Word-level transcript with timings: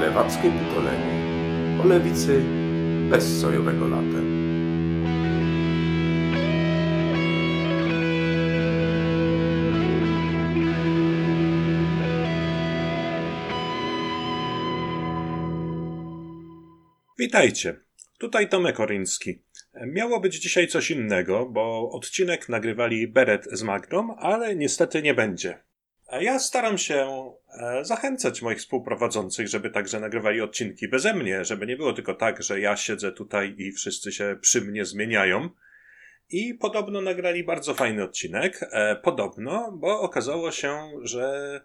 Lewackie 0.00 0.50
pitolenie 0.50 1.80
o 1.82 1.86
lewicy 1.86 2.42
bez 3.10 3.40
sojowego 3.40 3.88
latem. 3.88 4.46
Witajcie. 17.18 17.80
Tutaj 18.18 18.48
Tomek 18.48 18.80
Oryński. 18.80 19.45
Miało 19.84 20.20
być 20.20 20.38
dzisiaj 20.38 20.68
coś 20.68 20.90
innego, 20.90 21.46
bo 21.46 21.90
odcinek 21.90 22.48
nagrywali 22.48 23.08
Beret 23.08 23.48
z 23.52 23.62
Magdą, 23.62 24.16
ale 24.16 24.56
niestety 24.56 25.02
nie 25.02 25.14
będzie. 25.14 25.58
Ja 26.20 26.38
staram 26.38 26.78
się 26.78 27.30
e, 27.60 27.84
zachęcać 27.84 28.42
moich 28.42 28.58
współprowadzących, 28.58 29.48
żeby 29.48 29.70
także 29.70 30.00
nagrywali 30.00 30.40
odcinki 30.40 30.88
beze 30.88 31.14
mnie, 31.14 31.44
żeby 31.44 31.66
nie 31.66 31.76
było 31.76 31.92
tylko 31.92 32.14
tak, 32.14 32.42
że 32.42 32.60
ja 32.60 32.76
siedzę 32.76 33.12
tutaj 33.12 33.54
i 33.58 33.72
wszyscy 33.72 34.12
się 34.12 34.36
przy 34.40 34.60
mnie 34.60 34.84
zmieniają. 34.84 35.50
I 36.30 36.54
podobno 36.54 37.00
nagrali 37.00 37.44
bardzo 37.44 37.74
fajny 37.74 38.04
odcinek. 38.04 38.60
E, 38.72 38.96
podobno, 38.96 39.72
bo 39.72 40.00
okazało 40.00 40.50
się, 40.50 40.90
że 41.02 41.60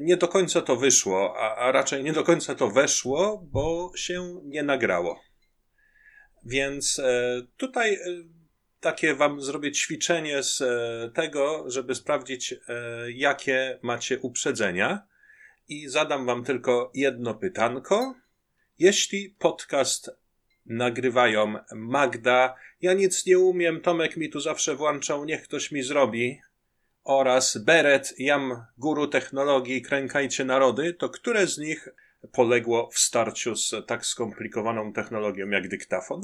nie 0.00 0.16
do 0.16 0.28
końca 0.28 0.60
to 0.60 0.76
wyszło, 0.76 1.36
a 1.38 1.72
raczej 1.72 2.04
nie 2.04 2.12
do 2.12 2.22
końca 2.22 2.54
to 2.54 2.70
weszło, 2.70 3.48
bo 3.52 3.92
się 3.96 4.40
nie 4.44 4.62
nagrało. 4.62 5.31
Więc 6.44 6.98
e, 6.98 7.42
tutaj 7.56 7.94
e, 7.94 7.98
takie 8.80 9.14
wam 9.14 9.40
zrobię 9.40 9.72
ćwiczenie 9.72 10.42
z 10.42 10.60
e, 10.60 11.10
tego, 11.14 11.64
żeby 11.70 11.94
sprawdzić, 11.94 12.54
jakie 13.08 13.78
macie 13.82 14.18
uprzedzenia. 14.18 15.06
I 15.68 15.88
zadam 15.88 16.26
wam 16.26 16.44
tylko 16.44 16.90
jedno 16.94 17.34
pytanko. 17.34 18.14
Jeśli 18.78 19.36
podcast 19.38 20.10
nagrywają 20.66 21.54
Magda, 21.74 22.54
ja 22.80 22.92
nic 22.92 23.26
nie 23.26 23.38
umiem, 23.38 23.80
Tomek 23.80 24.16
mi 24.16 24.30
tu 24.30 24.40
zawsze 24.40 24.76
włączał, 24.76 25.24
niech 25.24 25.42
ktoś 25.42 25.72
mi 25.72 25.82
zrobi, 25.82 26.40
oraz 27.04 27.58
Beret, 27.58 28.14
Jam, 28.18 28.64
guru 28.78 29.06
technologii, 29.06 29.82
krękajcie 29.82 30.44
narody, 30.44 30.94
to 30.94 31.08
które 31.08 31.46
z 31.46 31.58
nich 31.58 31.88
poległo 32.32 32.90
w 32.92 32.98
starciu 32.98 33.56
z 33.56 33.74
tak 33.86 34.06
skomplikowaną 34.06 34.92
technologią 34.92 35.48
jak 35.48 35.68
dyktafon? 35.68 36.20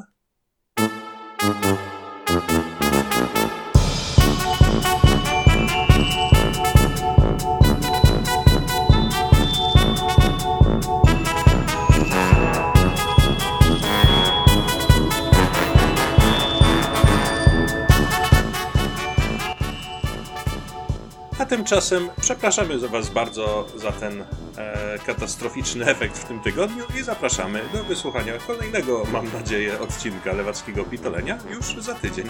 A 21.39 21.47
tymczasem 21.47 22.11
przepraszamy 22.21 22.79
za 22.79 22.89
Was 22.89 23.11
bardzo 23.11 23.67
za 23.77 23.93
ten 23.93 24.25
e, 24.57 24.99
katastroficzny 25.07 25.87
efekt 25.93 26.19
w 26.19 26.25
tym 26.25 26.41
tygodniu 26.41 26.85
i 27.01 27.03
zapraszamy 27.03 27.61
do 27.73 27.85
wysłuchania 27.85 28.39
kolejnego, 28.47 29.05
mam 29.13 29.33
nadzieję, 29.33 29.81
odcinka 29.81 30.33
lewackiego 30.33 30.85
pitolenia 30.85 31.39
już 31.51 31.85
za 31.85 31.95
tydzień. 31.95 32.27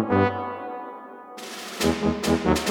Thank 0.00 0.34
you. 0.34 0.49
Thank 2.52 2.68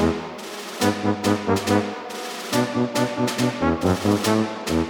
you. 4.69 4.88